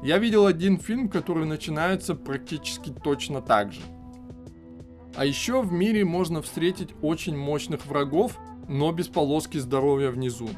[0.04, 3.82] Я видел один фильм, который начинается практически точно так же.
[5.16, 8.38] А еще в мире можно встретить очень мощных врагов,
[8.68, 10.50] но без полоски здоровья внизу.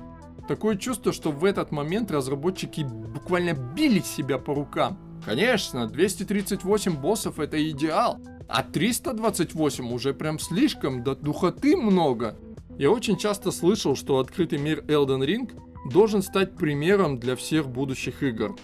[0.48, 4.98] Такое чувство, что в этот момент разработчики буквально били себя по рукам.
[5.26, 12.36] Конечно, 238 боссов это идеал, а 328 уже прям слишком, до духоты много.
[12.78, 15.52] Я очень часто слышал, что открытый мир Elden Ring
[15.92, 18.56] должен стать примером для всех будущих игр.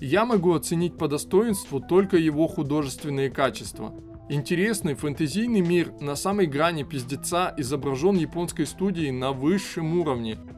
[0.00, 3.94] Я могу оценить по достоинству только его художественные качества.
[4.28, 10.38] Интересный фэнтезийный мир на самой грани пиздеца изображен японской студией на высшем уровне–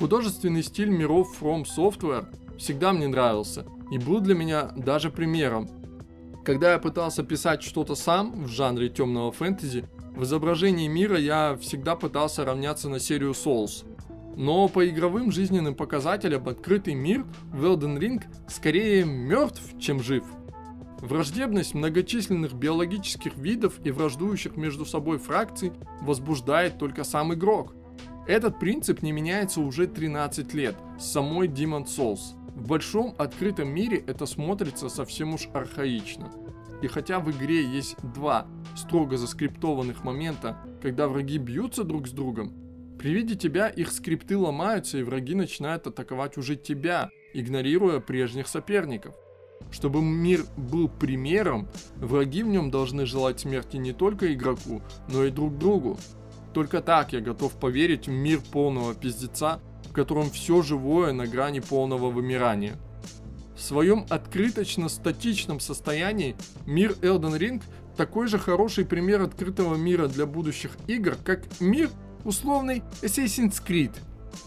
[0.00, 2.24] Художественный стиль миров From Software
[2.56, 5.68] всегда мне нравился и был для меня даже примером.
[6.42, 9.84] Когда я пытался писать что-то сам в жанре темного фэнтези,
[10.16, 13.84] в изображении мира я всегда пытался равняться на серию Souls.
[14.40, 20.24] Но по игровым жизненным показателям открытый мир в Elden Ring скорее мертв, чем жив.
[21.02, 27.74] Враждебность многочисленных биологических видов и враждующих между собой фракций возбуждает только сам игрок.
[28.26, 32.34] Этот принцип не меняется уже 13 лет с самой Demon Souls.
[32.54, 36.32] В большом открытом мире это смотрится совсем уж архаично.
[36.80, 42.54] И хотя в игре есть два строго заскриптованных момента, когда враги бьются друг с другом,
[43.00, 49.14] при виде тебя их скрипты ломаются и враги начинают атаковать уже тебя, игнорируя прежних соперников.
[49.70, 55.30] Чтобы мир был примером, враги в нем должны желать смерти не только игроку, но и
[55.30, 55.98] друг другу.
[56.52, 61.60] Только так я готов поверить в мир полного пиздеца, в котором все живое на грани
[61.60, 62.76] полного вымирания.
[63.56, 66.36] В своем открыточно-статичном состоянии
[66.66, 67.62] мир Elden Ring
[67.96, 71.88] такой же хороший пример открытого мира для будущих игр, как мир
[72.24, 73.92] условный Assassin's Creed.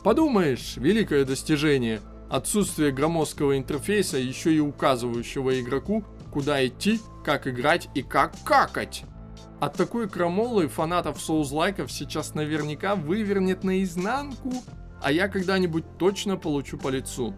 [0.03, 2.01] Подумаешь, великое достижение.
[2.29, 9.03] Отсутствие громоздкого интерфейса, еще и указывающего игроку, куда идти, как играть и как какать.
[9.59, 14.51] От такой крамолы фанатов соузлайков сейчас наверняка вывернет наизнанку,
[15.01, 17.33] а я когда-нибудь точно получу по лицу.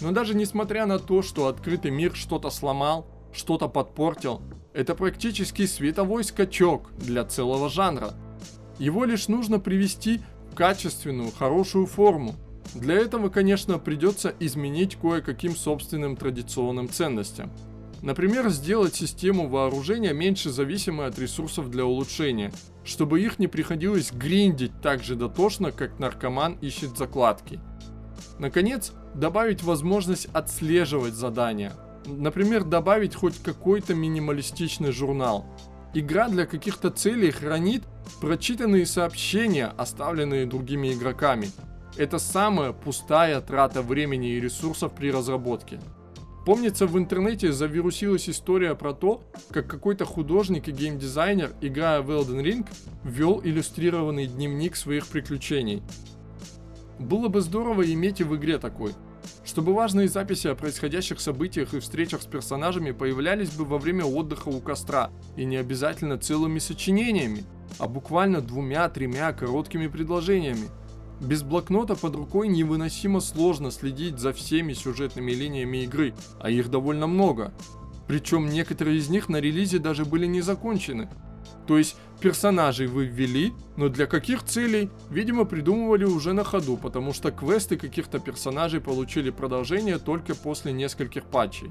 [0.00, 4.40] Но даже несмотря на то, что открытый мир что-то сломал, что-то подпортил,
[4.72, 8.14] это практически световой скачок для целого жанра.
[8.78, 12.34] Его лишь нужно привести в качественную, хорошую форму.
[12.74, 17.50] Для этого, конечно, придется изменить кое-каким собственным традиционным ценностям–
[18.02, 22.52] Например, сделать систему вооружения меньше зависимой от ресурсов для улучшения,
[22.84, 27.58] чтобы их не приходилось гриндить так же дотошно, как наркоман ищет закладки.
[28.38, 31.72] Наконец, добавить возможность отслеживать задания.
[32.06, 35.46] Например, добавить хоть какой-то минималистичный журнал.
[35.98, 37.82] Игра для каких-то целей хранит
[38.20, 41.48] прочитанные сообщения, оставленные другими игроками.
[41.96, 45.80] Это самая пустая трата времени и ресурсов при разработке.
[46.44, 52.42] Помнится, в интернете завирусилась история про то, как какой-то художник и геймдизайнер, играя в Elden
[52.42, 52.68] Ring,
[53.02, 55.82] вел иллюстрированный дневник своих приключений.
[56.98, 58.92] Было бы здорово иметь и в игре такой,
[59.44, 64.48] чтобы важные записи о происходящих событиях и встречах с персонажами появлялись бы во время отдыха
[64.48, 67.44] у костра, и не обязательно целыми сочинениями,
[67.78, 70.68] а буквально двумя-тремя короткими предложениями–
[71.20, 77.06] без блокнота под рукой невыносимо сложно следить за всеми сюжетными линиями игры, а их довольно
[77.06, 77.54] много.
[78.06, 81.08] Причем некоторые из них на релизе даже были не закончены.
[81.66, 87.12] То есть персонажей вы ввели, но для каких целей, видимо, придумывали уже на ходу, потому
[87.12, 91.68] что квесты каких-то персонажей получили продолжение только после нескольких патчей.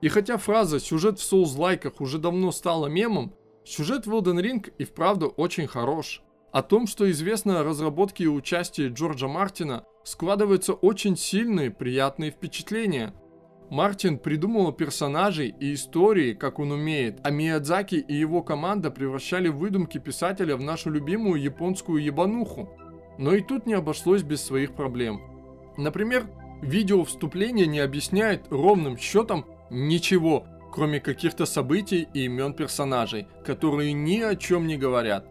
[0.00, 3.34] И хотя фраза «сюжет в соус-лайках» уже давно стала мемом,
[3.64, 6.22] сюжет в Elden Ring и вправду очень хорош.
[6.52, 13.14] О том, что известно о разработке и участии Джорджа Мартина, складываются очень сильные, приятные впечатления.
[13.72, 19.96] Мартин придумал персонажей и истории, как он умеет, а Миядзаки и его команда превращали выдумки
[19.96, 22.68] писателя в нашу любимую японскую ебануху.
[23.16, 25.22] Но и тут не обошлось без своих проблем.
[25.78, 26.26] Например,
[26.60, 34.20] видео вступления не объясняет ровным счетом ничего, кроме каких-то событий и имен персонажей, которые ни
[34.20, 35.26] о чем не говорят.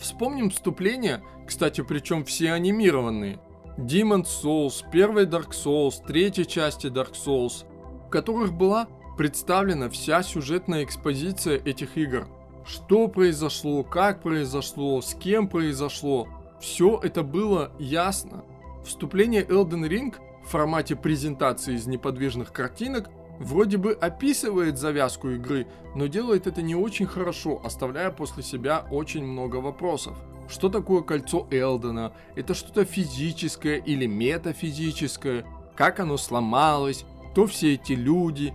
[0.00, 3.38] Вспомним вступление, кстати, причем все анимированные.
[3.78, 7.64] Demon Souls, первой Dark Souls, третьей части Dark Souls,
[8.06, 12.26] в которых была представлена вся сюжетная экспозиция этих игр.
[12.66, 16.26] Что произошло, как произошло, с кем произошло,
[16.60, 18.44] все это было ясно.
[18.84, 20.12] Вступление Elden Ring
[20.44, 23.08] в формате презентации из неподвижных картинок
[23.38, 29.24] вроде бы описывает завязку игры, но делает это не очень хорошо, оставляя после себя очень
[29.24, 30.18] много вопросов.
[30.48, 32.12] Что такое кольцо Элдена?
[32.34, 35.44] Это что-то физическое или метафизическое?
[35.76, 37.04] Как оно сломалось?
[37.32, 38.54] Кто все эти люди?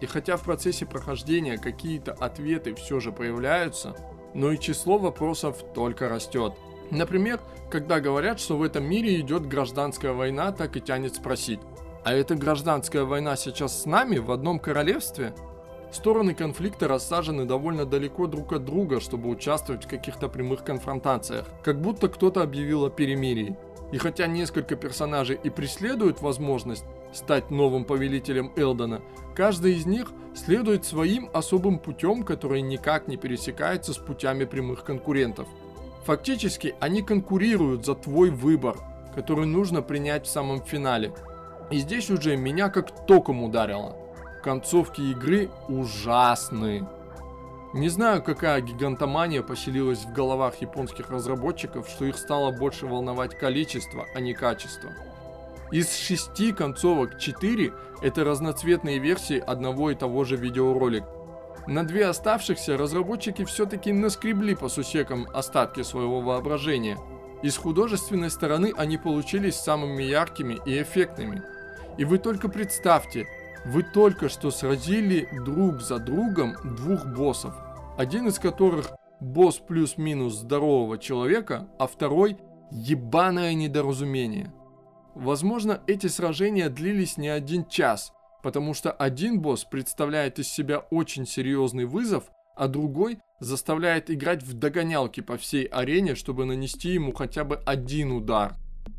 [0.00, 3.94] И хотя в процессе прохождения какие-то ответы все же появляются,
[4.34, 6.54] но и число вопросов только растет.
[6.90, 7.40] Например,
[7.70, 11.60] когда говорят, что в этом мире идет гражданская война, так и тянет спросить,
[12.02, 15.34] а эта гражданская война сейчас с нами в одном королевстве?
[15.92, 21.80] Стороны конфликта рассажены довольно далеко друг от друга, чтобы участвовать в каких-то прямых конфронтациях, как
[21.80, 23.56] будто кто-то объявил о перемирии.
[23.92, 29.02] И хотя несколько персонажей и преследуют возможность стать новым повелителем Элдона,
[29.34, 35.48] каждый из них следует своим особым путем, который никак не пересекается с путями прямых конкурентов.
[36.04, 38.78] Фактически они конкурируют за твой выбор,
[39.14, 41.12] который нужно принять в самом финале–
[41.70, 43.96] и здесь уже меня как током ударило.
[44.42, 46.86] Концовки игры ужасны.
[47.74, 54.06] Не знаю, какая гигантомания поселилась в головах японских разработчиков, что их стало больше волновать количество,
[54.14, 54.90] а не качество.
[55.70, 57.72] Из шести концовок 4
[58.02, 61.06] это разноцветные версии одного и того же видеоролика.
[61.66, 66.98] На две оставшихся разработчики все-таки наскребли по сусекам остатки своего воображения.
[67.42, 71.42] Из художественной стороны они получились самыми яркими и эффектными–
[72.00, 73.28] и вы только представьте,
[73.64, 77.54] вы только что сразили друг за другом двух боссов,
[77.98, 78.90] один из которых
[79.20, 82.38] босс плюс-минус здорового человека, а второй
[82.70, 84.52] ебаное недоразумение.
[85.14, 91.26] Возможно, эти сражения длились не один час, потому что один босс представляет из себя очень
[91.26, 92.24] серьезный вызов,
[92.56, 98.12] а другой заставляет играть в догонялки по всей арене, чтобы нанести ему хотя бы один
[98.12, 98.54] удар.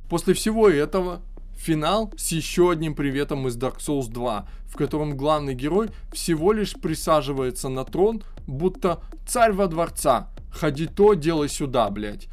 [0.09, 1.21] После всего этого
[1.61, 6.73] Финал с еще одним приветом из Dark Souls 2, в котором главный герой всего лишь
[6.73, 10.29] присаживается на трон, будто царь во дворца.
[10.51, 12.29] Ходи то, делай сюда, блять.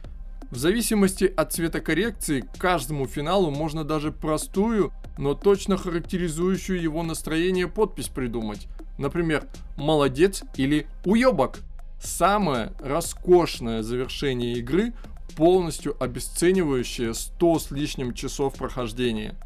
[0.50, 7.68] В зависимости от цветокоррекции, к каждому финалу можно даже простую, но точно характеризующую его настроение
[7.68, 8.66] подпись придумать.
[8.96, 11.58] Например, «Молодец» или «Уебок».
[12.00, 14.94] Самое роскошное завершение игры
[15.38, 19.36] полностью обесценивающее 100 с лишним часов прохождения.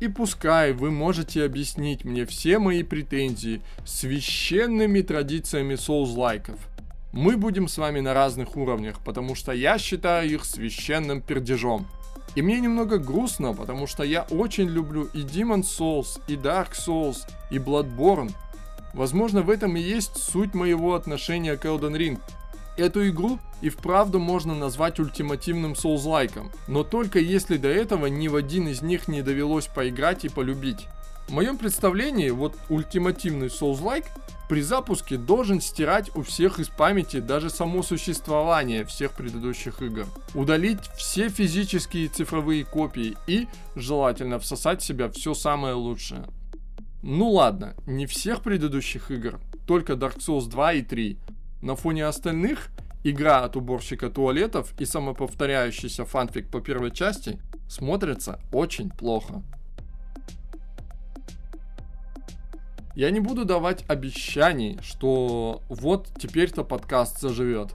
[0.00, 6.58] И пускай вы можете объяснить мне все мои претензии священными традициями соус-лайков,
[7.12, 11.86] мы будем с вами на разных уровнях, потому что я считаю их священным пердежом.
[12.34, 17.18] И мне немного грустно, потому что я очень люблю и Demon Souls, и Dark Souls,
[17.50, 18.32] и Bloodborne.
[18.94, 22.18] Возможно, в этом и есть суть моего отношения к Elden Ring.
[22.76, 28.36] Эту игру и вправду можно назвать ультимативным соузлайком, но только если до этого ни в
[28.36, 30.88] один из них не довелось поиграть и полюбить.
[31.28, 34.06] В моем представлении, вот ультимативный соузлайк
[34.48, 40.06] при запуске должен стирать у всех из памяти даже само существование всех предыдущих игр.
[40.34, 46.24] Удалить все физические и цифровые копии и, желательно, всосать в себя все самое лучшее.
[47.02, 51.18] Ну ладно, не всех предыдущих игр, только Dark Souls 2 и 3,
[51.62, 52.70] на фоне остальных
[53.04, 59.42] игра от уборщика туалетов и самоповторяющийся фанфик по первой части смотрятся очень плохо.
[62.94, 67.74] Я не буду давать обещаний, что вот теперь-то подкаст заживет.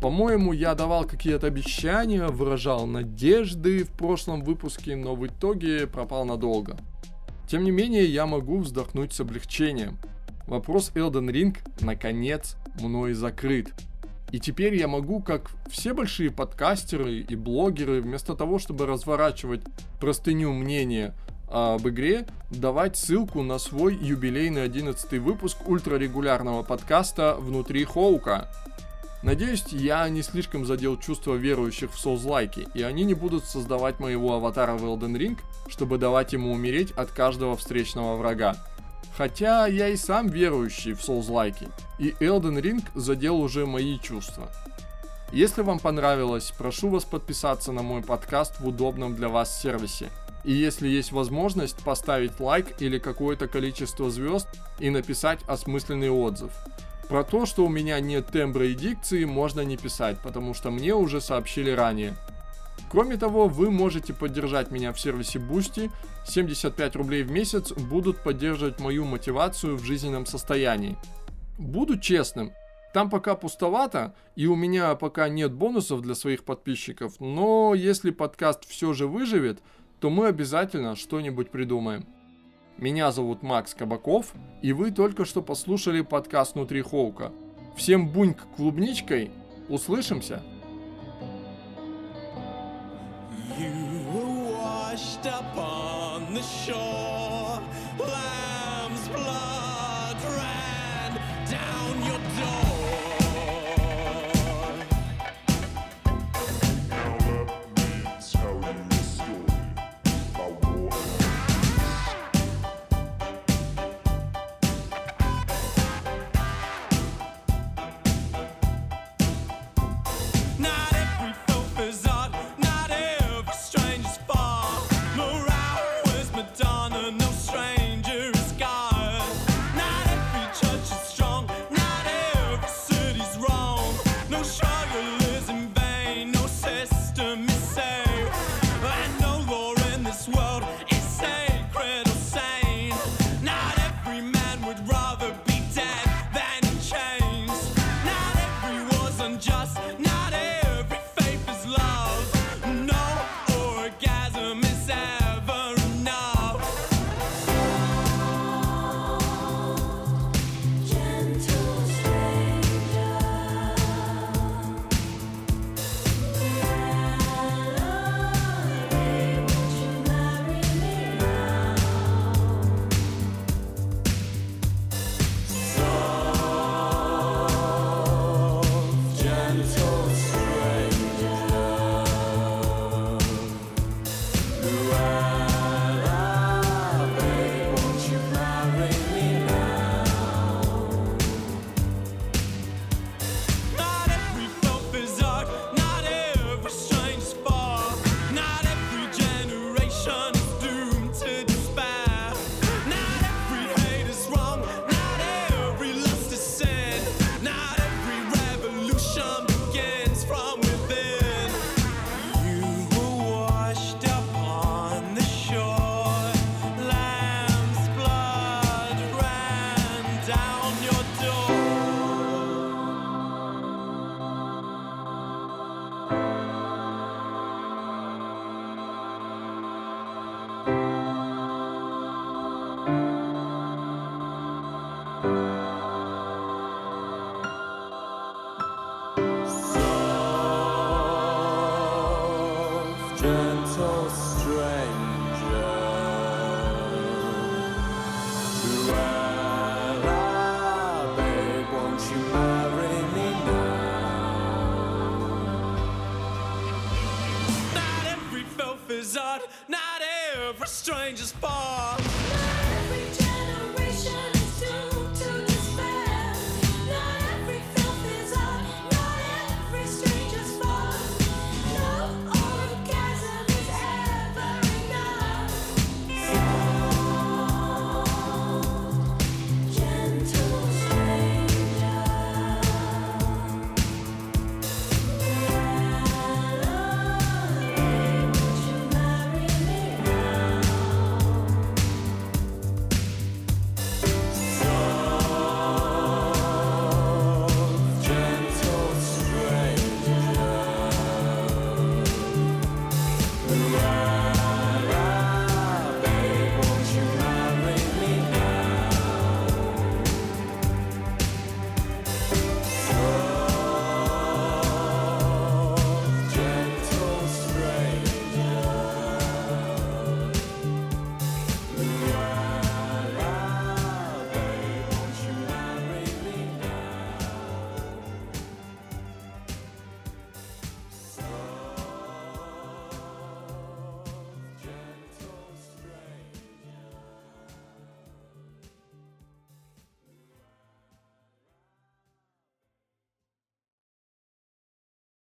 [0.00, 6.76] По-моему, я давал какие-то обещания, выражал надежды в прошлом выпуске, но в итоге пропал надолго.
[7.46, 9.98] Тем не менее, я могу вздохнуть с облегчением.
[10.48, 13.72] Вопрос Elden Ring наконец мной закрыт.
[14.30, 19.60] И теперь я могу, как все большие подкастеры и блогеры, вместо того, чтобы разворачивать
[20.00, 21.14] простыню мнения
[21.50, 28.48] об игре, давать ссылку на свой юбилейный 11 выпуск ультрарегулярного подкаста «Внутри Хоука».
[29.22, 34.32] Надеюсь, я не слишком задел чувства верующих в Souls-лайки, и они не будут создавать моего
[34.32, 38.56] аватара в Elden Ring, чтобы давать ему умереть от каждого встречного врага.
[39.16, 44.48] Хотя я и сам верующий в Souls-лайки, и Elden Ring задел уже мои чувства.
[45.32, 50.10] Если вам понравилось, прошу вас подписаться на мой подкаст в удобном для вас сервисе.
[50.44, 54.48] И если есть возможность, поставить лайк или какое-то количество звезд
[54.78, 56.50] и написать осмысленный отзыв.
[57.08, 60.94] Про то, что у меня нет тембра и дикции, можно не писать, потому что мне
[60.94, 62.14] уже сообщили ранее.
[62.92, 65.90] Кроме того, вы можете поддержать меня в сервисе Boosty.
[66.26, 70.98] 75 рублей в месяц будут поддерживать мою мотивацию в жизненном состоянии.
[71.58, 72.52] Буду честным,
[72.92, 78.68] там пока пустовато, и у меня пока нет бонусов для своих подписчиков, но если подкаст
[78.68, 79.62] все же выживет,
[79.98, 82.04] то мы обязательно что-нибудь придумаем.
[82.76, 87.32] Меня зовут Макс Кабаков, и вы только что послушали подкаст «Внутри Хоука».
[87.74, 89.30] Всем буньк клубничкой,
[89.70, 90.42] услышимся!
[95.22, 97.51] Washed upon the shore,